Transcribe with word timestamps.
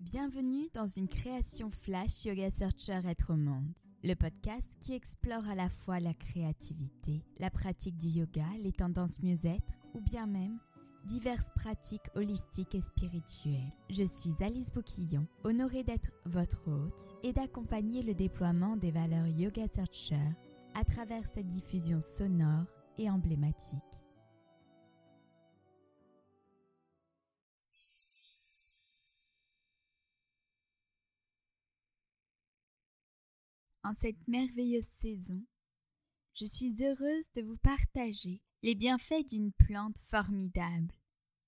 Bienvenue 0.00 0.66
dans 0.72 0.86
une 0.86 1.08
création 1.08 1.68
flash 1.68 2.24
Yoga 2.24 2.50
Searcher 2.50 3.06
Être 3.06 3.34
au 3.34 3.36
Monde, 3.36 3.74
le 4.02 4.14
podcast 4.14 4.78
qui 4.80 4.94
explore 4.94 5.46
à 5.46 5.54
la 5.54 5.68
fois 5.68 6.00
la 6.00 6.14
créativité, 6.14 7.22
la 7.38 7.50
pratique 7.50 7.98
du 7.98 8.08
yoga, 8.08 8.46
les 8.62 8.72
tendances 8.72 9.22
mieux-être 9.22 9.74
ou 9.92 10.00
bien 10.00 10.26
même 10.26 10.58
diverses 11.04 11.50
pratiques 11.54 12.08
holistiques 12.14 12.74
et 12.74 12.80
spirituelles. 12.80 13.74
Je 13.90 14.04
suis 14.04 14.42
Alice 14.42 14.72
Bouquillon, 14.72 15.26
honorée 15.44 15.84
d'être 15.84 16.12
votre 16.24 16.70
hôte 16.70 17.16
et 17.22 17.34
d'accompagner 17.34 18.02
le 18.02 18.14
déploiement 18.14 18.78
des 18.78 18.92
valeurs 18.92 19.28
Yoga 19.28 19.66
Searcher 19.68 20.16
à 20.80 20.82
travers 20.82 21.26
cette 21.26 21.46
diffusion 21.46 22.00
sonore 22.00 22.64
et 22.96 23.10
emblématique. 23.10 24.06
En 33.90 33.94
cette 34.00 34.28
merveilleuse 34.28 34.86
saison, 34.86 35.42
je 36.34 36.44
suis 36.44 36.76
heureuse 36.80 37.32
de 37.34 37.42
vous 37.42 37.56
partager 37.56 38.40
les 38.62 38.76
bienfaits 38.76 39.26
d'une 39.26 39.50
plante 39.50 39.98
formidable, 40.06 40.94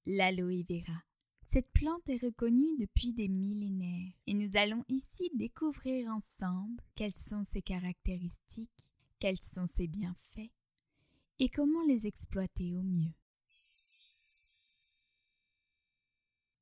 l'aloe 0.07 0.65
vera. 0.69 1.05
Cette 1.53 1.71
plante 1.71 2.09
est 2.09 2.21
reconnue 2.21 2.77
depuis 2.81 3.13
des 3.13 3.29
millénaires 3.29 4.13
et 4.27 4.35
nous 4.35 4.51
allons 4.57 4.85
ici 4.89 5.31
découvrir 5.35 6.09
ensemble 6.09 6.83
quelles 6.97 7.15
sont 7.15 7.45
ses 7.45 7.63
caractéristiques, 7.63 8.93
quels 9.21 9.41
sont 9.41 9.69
ses 9.77 9.87
bienfaits 9.87 10.51
et 11.39 11.49
comment 11.49 11.85
les 11.87 12.09
exploiter 12.09 12.75
au 12.75 12.83
mieux. 12.83 13.15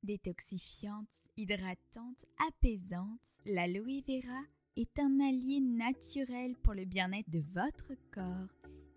Détoxifiante, 0.03 1.27
hydratante, 1.37 2.23
apaisante, 2.47 3.25
l'aloe 3.45 4.03
vera 4.07 4.43
est 4.77 4.99
un 4.99 5.19
allié 5.19 5.59
naturel 5.59 6.55
pour 6.63 6.73
le 6.73 6.85
bien-être 6.85 7.29
de 7.29 7.43
votre 7.53 7.93
corps 8.11 8.47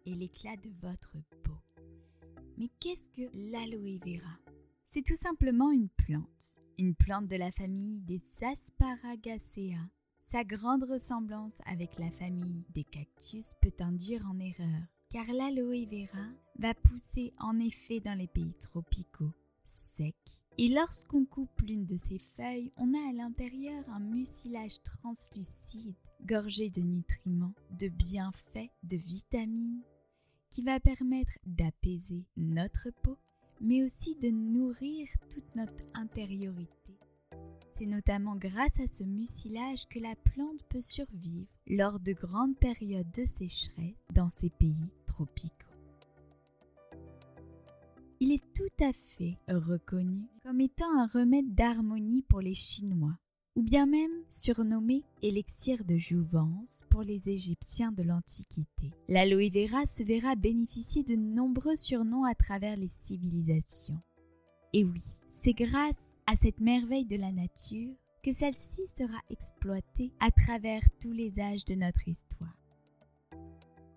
et 0.06 0.14
l'éclat 0.14 0.56
de 0.56 0.70
votre 0.83 1.17
peau. 1.42 1.58
Mais 2.56 2.69
qu'est-ce 2.80 3.08
que 3.11 3.28
l'aloe 3.34 3.98
vera? 4.05 4.39
C'est 4.84 5.05
tout 5.05 5.17
simplement 5.17 5.72
une 5.72 5.89
plante, 5.89 6.61
une 6.78 6.95
plante 6.95 7.27
de 7.27 7.36
la 7.36 7.50
famille 7.50 8.00
des 8.02 8.22
Asparagaceae. 8.42 9.77
Sa 10.20 10.45
grande 10.45 10.84
ressemblance 10.84 11.58
avec 11.67 11.98
la 11.98 12.11
famille 12.11 12.64
des 12.70 12.84
cactus 12.84 13.55
peut 13.61 13.75
induire 13.80 14.25
en 14.27 14.39
erreur, 14.39 14.83
car 15.11 15.27
l'aloe 15.27 15.86
vera 15.86 16.27
va 16.58 16.75
pousser 16.75 17.34
en 17.39 17.58
effet 17.58 18.00
dans 18.00 18.17
les 18.17 18.28
pays 18.28 18.55
tropicaux, 18.55 19.33
secs 19.64 20.44
et 20.56 20.68
lorsqu'on 20.68 21.24
coupe 21.24 21.62
l'une 21.62 21.84
de 21.84 21.96
ces 21.96 22.18
feuilles, 22.18 22.72
on 22.76 22.94
a 22.94 23.08
à 23.08 23.12
l'intérieur 23.12 23.82
un 23.88 23.98
mucilage 23.98 24.80
translucide, 24.82 25.96
gorgé 26.24 26.70
de 26.70 26.80
nutriments, 26.80 27.54
de 27.78 27.88
bienfaits, 27.88 28.70
de 28.84 28.96
vitamines, 28.96 29.82
qui 30.50 30.62
va 30.62 30.78
permettre 30.78 31.32
d'apaiser 31.44 32.24
notre 32.36 32.90
peau, 33.02 33.18
mais 33.60 33.82
aussi 33.82 34.14
de 34.16 34.30
nourrir 34.30 35.08
toute 35.28 35.56
notre 35.56 35.84
intériorité. 35.94 36.70
C'est 37.72 37.86
notamment 37.86 38.36
grâce 38.36 38.78
à 38.78 38.86
ce 38.86 39.02
mucilage 39.02 39.88
que 39.88 39.98
la 39.98 40.14
plante 40.14 40.62
peut 40.68 40.80
survivre 40.80 41.48
lors 41.66 41.98
de 41.98 42.12
grandes 42.12 42.56
périodes 42.56 43.10
de 43.10 43.26
sécheresse 43.26 43.96
dans 44.14 44.28
ces 44.28 44.50
pays 44.50 44.92
tropicaux 45.08 45.73
il 48.25 48.33
est 48.33 48.55
tout 48.55 48.83
à 48.83 48.91
fait 48.94 49.36
reconnu 49.48 50.22
comme 50.42 50.62
étant 50.62 50.91
un 50.98 51.06
remède 51.06 51.55
d'harmonie 51.55 52.22
pour 52.22 52.41
les 52.41 52.55
Chinois, 52.55 53.19
ou 53.55 53.62
bien 53.62 53.84
même 53.84 54.25
surnommé 54.30 55.05
élixir 55.20 55.84
de 55.84 55.98
jouvence 55.98 56.84
pour 56.89 57.02
les 57.02 57.28
Égyptiens 57.28 57.92
de 57.92 58.02
l'Antiquité. 58.02 58.92
L'aloe 59.11 59.51
vera 59.51 59.84
se 59.84 60.02
verra 60.02 60.36
bénéficier 60.36 61.05
de 61.05 61.17
nombreux 61.17 61.77
surnoms 61.77 62.24
à 62.24 62.34
travers 62.34 62.79
les 62.79 62.89
civilisations. 63.02 64.01
Et 64.73 64.84
oui, 64.84 65.05
c'est 65.29 65.52
grâce 65.52 66.14
à 66.27 66.34
cette 66.34 66.61
merveille 66.61 67.05
de 67.05 67.17
la 67.17 67.30
nature 67.30 67.95
que 68.23 68.33
celle-ci 68.33 68.86
sera 68.86 69.20
exploitée 69.29 70.14
à 70.20 70.30
travers 70.30 70.83
tous 70.98 71.13
les 71.13 71.40
âges 71.40 71.67
de 71.67 71.74
notre 71.74 72.08
histoire. 72.08 72.58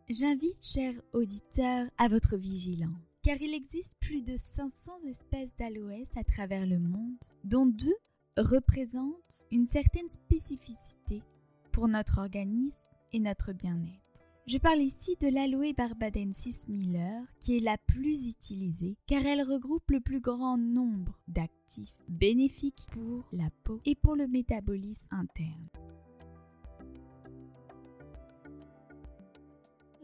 J'invite, 0.10 0.66
chers 0.66 1.02
auditeurs, 1.14 1.88
à 1.98 2.10
votre 2.10 2.36
vigilance 2.36 3.17
car 3.24 3.42
il 3.42 3.54
existe 3.54 3.96
plus 4.00 4.24
de 4.24 4.36
500 4.36 4.92
espèces 5.08 5.56
d'aloès 5.56 6.10
à 6.16 6.24
travers 6.24 6.66
le 6.66 6.80
monde, 6.80 7.18
dont 7.44 7.66
deux 7.66 7.96
représentent 8.38 9.48
une 9.52 9.68
certaine 9.68 10.10
spécificité 10.10 11.24
pour 11.72 11.88
notre 11.88 12.20
organisme 12.20 12.78
et 13.14 13.20
notre 13.20 13.54
bien-être. 13.54 14.08
Je 14.48 14.58
parle 14.58 14.80
ici 14.80 15.18
de 15.20 15.28
l'aloe 15.28 15.74
barbadensis 15.74 16.70
miller, 16.70 17.22
qui 17.42 17.58
est 17.58 17.62
la 17.62 17.78
plus 17.78 18.30
utilisée 18.30 18.96
car 19.06 19.26
elle 19.26 19.42
regroupe 19.42 19.92
le 19.92 20.00
plus 20.00 20.22
grand 20.22 20.58
nombre 20.58 21.20
d'actifs 21.28 21.94
bénéfiques 22.08 22.88
pour 22.94 23.28
la 23.34 23.50
peau 23.66 23.82
et 23.84 23.96
pour 23.96 24.16
le 24.16 24.26
métabolisme 24.28 25.14
interne. 25.14 25.68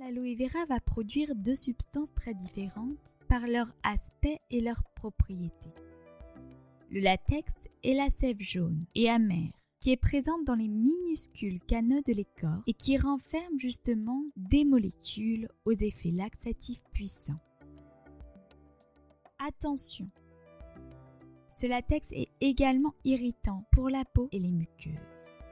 L'aloe 0.04 0.36
vera 0.36 0.66
va 0.66 0.80
produire 0.80 1.34
deux 1.36 1.56
substances 1.56 2.14
très 2.14 2.34
différentes 2.34 3.16
par 3.30 3.48
leur 3.48 3.74
aspect 3.84 4.40
et 4.50 4.60
leurs 4.60 4.84
propriétés. 4.96 5.74
Le 6.90 7.00
latex 7.00 7.52
est 7.84 7.94
la 7.94 8.10
sève 8.10 8.40
jaune 8.40 8.86
et 8.96 9.10
amère 9.10 9.52
qui 9.80 9.92
est 9.92 9.98
présente 9.98 10.46
dans 10.46 10.56
les 10.56 10.68
minuscules 10.68 11.60
canaux 11.68 12.02
de 12.06 12.14
l'écorce 12.14 12.64
et 12.68 12.74
qui 12.74 12.98
renferme 12.98 13.58
justement 13.58 14.24
des 14.38 14.64
molécules 14.64 15.50
aux 15.66 15.74
effets 15.74 16.12
laxatifs 16.12 16.84
puissants. 16.94 17.40
Attention, 19.46 20.10
ce 21.50 21.68
latex 21.68 22.10
est 22.12 22.30
également 22.40 22.94
irritant 23.04 23.66
pour 23.72 23.90
la 23.90 24.06
peau 24.06 24.30
et 24.32 24.40
les 24.40 24.52
muqueuses. 24.52 25.43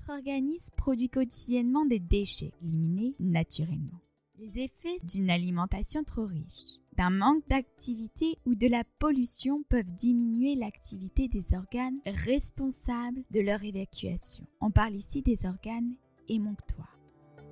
Notre 0.00 0.14
organisme 0.14 0.74
produit 0.76 1.10
quotidiennement 1.10 1.84
des 1.84 1.98
déchets 1.98 2.52
éliminés 2.62 3.14
naturellement. 3.18 4.00
Les 4.38 4.58
effets 4.58 4.98
d'une 5.02 5.28
alimentation 5.28 6.04
trop 6.04 6.24
riche, 6.24 6.78
d'un 6.96 7.10
manque 7.10 7.46
d'activité 7.48 8.38
ou 8.46 8.54
de 8.54 8.66
la 8.66 8.84
pollution 8.98 9.62
peuvent 9.68 9.92
diminuer 9.92 10.54
l'activité 10.54 11.28
des 11.28 11.54
organes 11.54 11.98
responsables 12.06 13.22
de 13.30 13.40
leur 13.40 13.62
évacuation. 13.62 14.46
On 14.60 14.70
parle 14.70 14.94
ici 14.94 15.20
des 15.22 15.44
organes 15.44 15.96
émonctoires. 16.28 16.98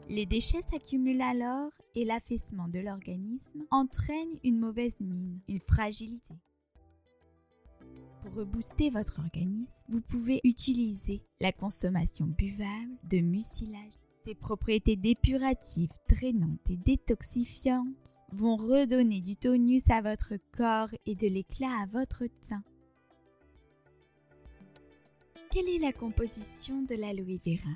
Les 0.08 0.24
déchets 0.24 0.62
s'accumulent 0.62 1.20
alors 1.20 1.72
et 1.94 2.06
l'affaissement 2.06 2.68
de 2.68 2.78
l'organisme 2.78 3.64
entraîne 3.70 4.38
une 4.42 4.58
mauvaise 4.58 5.00
mine, 5.00 5.40
une 5.48 5.60
fragilité, 5.60 6.34
pour 8.20 8.34
rebooster 8.34 8.90
votre 8.90 9.18
organisme, 9.20 9.72
vous 9.88 10.00
pouvez 10.00 10.40
utiliser 10.44 11.22
la 11.40 11.52
consommation 11.52 12.26
buvable 12.26 12.96
de 13.04 13.18
mucilage. 13.18 13.92
Ces 14.24 14.34
propriétés 14.34 14.96
dépuratives, 14.96 15.92
drainantes 16.08 16.68
et 16.68 16.76
détoxifiantes 16.76 18.20
vont 18.32 18.56
redonner 18.56 19.20
du 19.20 19.36
tonus 19.36 19.88
à 19.90 20.02
votre 20.02 20.34
corps 20.56 20.90
et 21.06 21.14
de 21.14 21.26
l'éclat 21.28 21.82
à 21.82 21.86
votre 21.86 22.24
teint. 22.46 22.62
Quelle 25.50 25.68
est 25.68 25.78
la 25.78 25.92
composition 25.92 26.82
de 26.82 26.94
l'aloe 26.94 27.38
vera? 27.44 27.74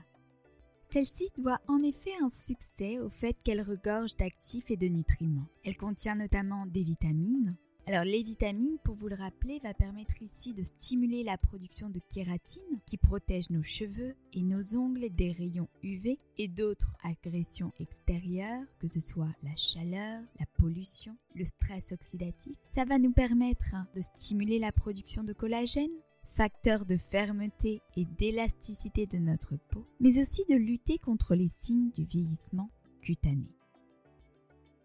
Celle-ci 0.90 1.30
doit 1.38 1.58
en 1.68 1.82
effet 1.82 2.12
un 2.20 2.28
succès 2.28 2.98
au 2.98 3.08
fait 3.08 3.34
qu'elle 3.42 3.62
regorge 3.62 4.14
d'actifs 4.16 4.70
et 4.70 4.76
de 4.76 4.88
nutriments. 4.88 5.48
Elle 5.64 5.78
contient 5.78 6.16
notamment 6.16 6.66
des 6.66 6.82
vitamines, 6.82 7.56
alors 7.86 8.04
les 8.04 8.22
vitamines, 8.22 8.78
pour 8.84 8.94
vous 8.94 9.08
le 9.08 9.16
rappeler, 9.16 9.58
va 9.64 9.74
permettre 9.74 10.22
ici 10.22 10.54
de 10.54 10.62
stimuler 10.62 11.24
la 11.24 11.36
production 11.36 11.90
de 11.90 12.00
kératine 12.14 12.80
qui 12.86 12.96
protège 12.96 13.50
nos 13.50 13.64
cheveux 13.64 14.14
et 14.32 14.42
nos 14.42 14.76
ongles 14.76 15.10
des 15.10 15.32
rayons 15.32 15.68
UV 15.82 16.18
et 16.38 16.46
d'autres 16.46 16.96
agressions 17.02 17.72
extérieures, 17.80 18.62
que 18.78 18.86
ce 18.86 19.00
soit 19.00 19.34
la 19.42 19.56
chaleur, 19.56 20.22
la 20.38 20.46
pollution, 20.58 21.16
le 21.34 21.44
stress 21.44 21.90
oxydatif. 21.90 22.56
Ça 22.70 22.84
va 22.84 22.98
nous 22.98 23.12
permettre 23.12 23.74
hein, 23.74 23.86
de 23.96 24.00
stimuler 24.00 24.60
la 24.60 24.70
production 24.70 25.24
de 25.24 25.32
collagène, 25.32 25.90
facteur 26.36 26.86
de 26.86 26.96
fermeté 26.96 27.82
et 27.96 28.04
d'élasticité 28.04 29.06
de 29.06 29.18
notre 29.18 29.56
peau, 29.56 29.86
mais 29.98 30.20
aussi 30.20 30.44
de 30.48 30.54
lutter 30.54 30.98
contre 30.98 31.34
les 31.34 31.48
signes 31.48 31.90
du 31.90 32.04
vieillissement 32.04 32.70
cutané. 33.00 33.50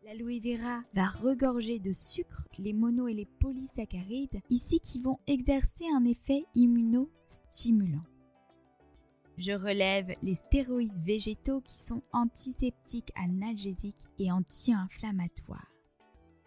L'aloe 0.07 0.39
vera 0.39 0.83
va 0.94 1.06
regorger 1.06 1.80
de 1.80 1.92
sucre 1.92 2.48
les 2.59 2.71
mono 2.71 3.09
et 3.09 3.13
les 3.13 3.25
polysaccharides, 3.25 4.39
ici 4.50 4.80
qui 4.80 5.01
vont 5.01 5.19
exercer 5.27 5.83
un 5.94 6.06
effet 6.06 6.45
immunostimulant. 6.56 8.06
Je 9.36 9.51
relève 9.51 10.15
les 10.24 10.36
stéroïdes 10.36 11.04
végétaux 11.04 11.59
qui 11.59 11.75
sont 11.75 12.04
antiseptiques, 12.13 13.12
analgésiques 13.18 14.06
et 14.18 14.31
anti-inflammatoires. 14.31 15.74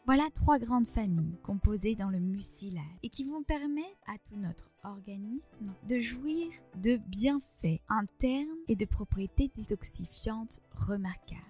Voilà 0.06 0.30
trois 0.34 0.58
grandes 0.58 0.88
familles 0.88 1.36
composées 1.42 1.96
dans 1.96 2.08
le 2.08 2.18
mucilage 2.18 2.82
et 3.02 3.10
qui 3.10 3.24
vont 3.24 3.42
permettre 3.42 4.00
à 4.06 4.16
tout 4.24 4.36
notre 4.36 4.70
organisme 4.84 5.74
de 5.86 5.98
jouir 5.98 6.48
de 6.82 6.96
bienfaits 6.96 7.82
internes 7.90 8.48
et 8.68 8.76
de 8.76 8.86
propriétés 8.86 9.50
détoxifiantes 9.54 10.62
remarquables. 10.72 11.50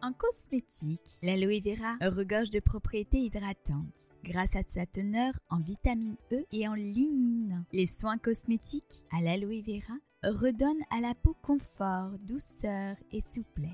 En 0.00 0.12
cosmétique, 0.12 1.18
l'aloe 1.24 1.60
vera 1.60 1.96
regorge 2.00 2.50
de 2.50 2.60
propriétés 2.60 3.18
hydratantes 3.18 4.12
grâce 4.22 4.54
à 4.54 4.62
sa 4.68 4.86
teneur 4.86 5.32
en 5.50 5.60
vitamine 5.60 6.16
E 6.30 6.44
et 6.52 6.68
en 6.68 6.74
lignine. 6.74 7.64
Les 7.72 7.86
soins 7.86 8.16
cosmétiques 8.16 9.06
à 9.10 9.20
l'aloe 9.20 9.60
vera 9.60 9.94
redonnent 10.22 10.84
à 10.90 11.00
la 11.00 11.14
peau 11.16 11.34
confort, 11.42 12.16
douceur 12.20 12.94
et 13.10 13.20
souplesse. 13.20 13.72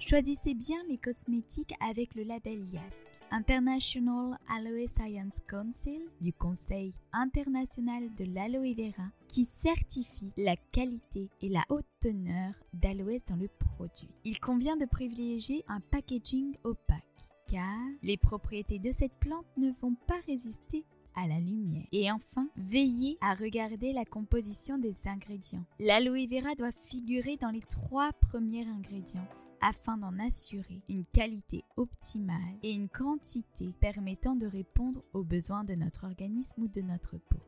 Choisissez 0.00 0.54
bien 0.54 0.78
les 0.88 0.98
cosmétiques 0.98 1.74
avec 1.80 2.16
le 2.16 2.24
label 2.24 2.58
YASK, 2.58 3.13
International 3.30 4.38
Aloe 4.48 4.86
Science 4.86 5.40
Council 5.48 6.02
du 6.20 6.32
Conseil 6.32 6.94
international 7.12 8.14
de 8.14 8.24
l'aloe 8.24 8.74
vera, 8.74 9.08
qui 9.28 9.44
certifie 9.44 10.32
la 10.36 10.56
qualité 10.72 11.30
et 11.40 11.48
la 11.48 11.64
haute 11.68 11.86
teneur 12.00 12.52
d'aloès 12.72 13.24
dans 13.24 13.36
le 13.36 13.48
produit. 13.48 14.10
Il 14.24 14.40
convient 14.40 14.76
de 14.76 14.86
privilégier 14.86 15.64
un 15.68 15.80
packaging 15.80 16.54
opaque, 16.64 17.04
car 17.46 17.78
les 18.02 18.16
propriétés 18.16 18.78
de 18.78 18.92
cette 18.92 19.18
plante 19.20 19.46
ne 19.56 19.70
vont 19.80 19.96
pas 20.06 20.20
résister 20.26 20.84
à 21.14 21.26
la 21.26 21.38
lumière. 21.38 21.86
Et 21.92 22.10
enfin, 22.10 22.48
veillez 22.56 23.18
à 23.20 23.34
regarder 23.34 23.92
la 23.92 24.04
composition 24.04 24.78
des 24.78 25.06
ingrédients. 25.06 25.64
L'aloe 25.78 26.26
vera 26.28 26.54
doit 26.54 26.72
figurer 26.72 27.36
dans 27.36 27.50
les 27.50 27.62
trois 27.62 28.12
premiers 28.12 28.68
ingrédients 28.68 29.26
afin 29.64 29.96
d'en 29.96 30.18
assurer 30.18 30.82
une 30.90 31.06
qualité 31.06 31.64
optimale 31.76 32.58
et 32.62 32.72
une 32.72 32.90
quantité 32.90 33.72
permettant 33.80 34.36
de 34.36 34.46
répondre 34.46 35.02
aux 35.14 35.24
besoins 35.24 35.64
de 35.64 35.74
notre 35.74 36.04
organisme 36.04 36.62
ou 36.62 36.68
de 36.68 36.82
notre 36.82 37.16
peau. 37.16 37.40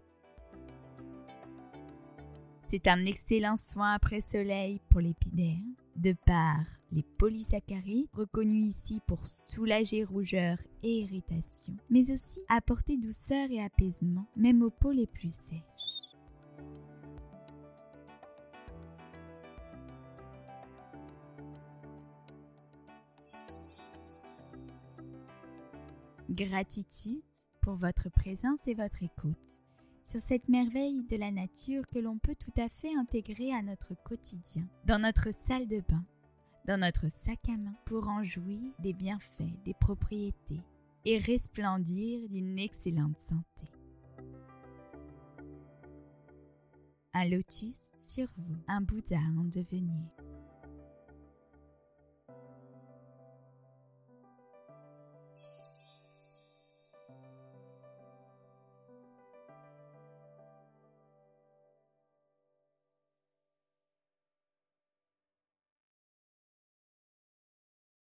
C'est 2.65 2.89
un 2.89 3.05
excellent 3.05 3.57
soin 3.57 3.93
après 3.93 4.23
soleil 4.23 4.81
pour 4.89 5.01
l'épiderme, 5.01 5.75
de 5.95 6.15
par 6.25 6.65
les 6.91 7.03
polysaccharides 7.03 8.09
reconnus 8.13 8.75
ici 8.75 9.01
pour 9.07 9.27
soulager 9.27 10.03
rougeur 10.03 10.59
et 10.83 11.01
irritation, 11.01 11.77
mais 11.91 12.11
aussi 12.11 12.41
apporter 12.49 12.97
douceur 12.97 13.51
et 13.51 13.63
apaisement 13.63 14.27
même 14.37 14.63
aux 14.63 14.71
peaux 14.71 14.91
les 14.91 15.07
plus 15.07 15.33
sèches. 15.33 15.76
Gratitude 26.37 27.23
pour 27.63 27.77
votre 27.77 28.11
présence 28.11 28.59
et 28.67 28.75
votre 28.75 29.03
écoute 29.03 29.63
sur 30.03 30.21
cette 30.21 30.51
merveille 30.51 31.03
de 31.05 31.17
la 31.17 31.31
nature 31.31 31.89
que 31.89 31.99
l'on 31.99 32.19
peut 32.19 32.35
tout 32.35 32.53
à 32.61 32.69
fait 32.69 32.95
intégrer 32.95 33.55
à 33.55 33.63
notre 33.63 33.95
quotidien, 34.05 34.69
dans 34.85 35.01
notre 35.01 35.29
salle 35.49 35.67
de 35.67 35.81
bain, 35.89 36.05
dans 36.67 36.79
notre 36.79 37.11
sac 37.11 37.39
à 37.49 37.57
main, 37.57 37.75
pour 37.87 38.09
en 38.09 38.23
jouir 38.23 38.61
des 38.81 38.93
bienfaits, 38.93 39.65
des 39.65 39.73
propriétés 39.73 40.61
et 41.07 41.17
resplendir 41.17 42.29
d'une 42.29 42.59
excellente 42.59 43.17
santé. 43.17 43.73
Un 47.15 47.25
lotus 47.31 47.81
sur 47.99 48.27
vous, 48.37 48.57
un 48.69 48.83
Bouddha 48.83 49.17
en 49.39 49.45
devenir. 49.45 50.05